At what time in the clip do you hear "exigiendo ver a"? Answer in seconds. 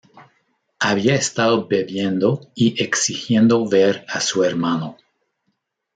2.81-4.19